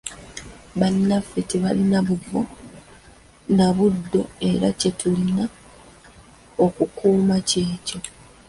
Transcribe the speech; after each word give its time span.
Bannaffe 0.79 1.39
tebalina 1.49 1.99
buvo 2.07 2.41
na 3.57 3.67
buddo 3.77 4.21
era 4.49 4.67
kye 4.79 4.89
tulina 4.99 5.43
okukuuma 6.65 7.35
kyekyo. 7.49 7.97